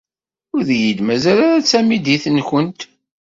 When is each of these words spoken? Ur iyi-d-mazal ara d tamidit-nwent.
Ur 0.55 0.65
iyi-d-mazal 0.75 1.37
ara 1.45 1.63
d 1.63 1.65
tamidit-nwent. 1.69 2.81